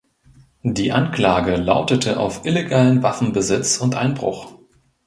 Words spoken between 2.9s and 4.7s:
Waffenbesitz und Einbruch.